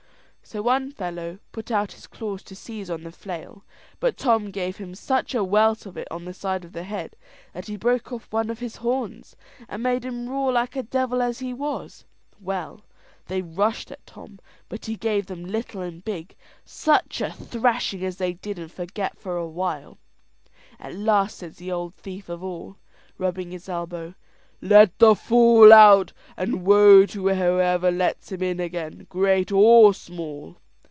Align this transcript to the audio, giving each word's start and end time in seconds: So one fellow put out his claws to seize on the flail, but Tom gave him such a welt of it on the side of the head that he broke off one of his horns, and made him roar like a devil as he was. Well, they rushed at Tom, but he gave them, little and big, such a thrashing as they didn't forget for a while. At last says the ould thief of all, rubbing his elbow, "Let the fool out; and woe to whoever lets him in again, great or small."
So 0.43 0.61
one 0.61 0.91
fellow 0.91 1.39
put 1.53 1.71
out 1.71 1.93
his 1.93 2.07
claws 2.07 2.43
to 2.43 2.57
seize 2.57 2.89
on 2.89 3.03
the 3.03 3.11
flail, 3.13 3.63
but 4.01 4.17
Tom 4.17 4.51
gave 4.51 4.77
him 4.77 4.93
such 4.95 5.33
a 5.33 5.45
welt 5.45 5.85
of 5.85 5.95
it 5.95 6.09
on 6.11 6.25
the 6.25 6.33
side 6.33 6.65
of 6.65 6.73
the 6.73 6.83
head 6.83 7.15
that 7.53 7.67
he 7.67 7.77
broke 7.77 8.11
off 8.11 8.27
one 8.33 8.49
of 8.49 8.59
his 8.59 8.77
horns, 8.77 9.37
and 9.69 9.81
made 9.81 10.03
him 10.03 10.27
roar 10.27 10.51
like 10.51 10.75
a 10.75 10.83
devil 10.83 11.21
as 11.21 11.39
he 11.39 11.53
was. 11.53 12.03
Well, 12.37 12.81
they 13.27 13.41
rushed 13.41 13.91
at 13.91 14.05
Tom, 14.05 14.39
but 14.67 14.87
he 14.87 14.97
gave 14.97 15.27
them, 15.27 15.45
little 15.45 15.81
and 15.81 16.03
big, 16.03 16.35
such 16.65 17.21
a 17.21 17.31
thrashing 17.31 18.03
as 18.03 18.17
they 18.17 18.33
didn't 18.33 18.69
forget 18.73 19.17
for 19.17 19.37
a 19.37 19.47
while. 19.47 19.99
At 20.81 20.95
last 20.95 21.37
says 21.37 21.57
the 21.59 21.71
ould 21.71 21.95
thief 21.95 22.27
of 22.27 22.43
all, 22.43 22.75
rubbing 23.17 23.51
his 23.51 23.69
elbow, 23.69 24.15
"Let 24.63 24.99
the 24.99 25.15
fool 25.15 25.73
out; 25.73 26.13
and 26.37 26.63
woe 26.63 27.07
to 27.07 27.29
whoever 27.29 27.89
lets 27.89 28.31
him 28.31 28.43
in 28.43 28.59
again, 28.59 29.07
great 29.09 29.51
or 29.51 29.91
small." 29.91 30.57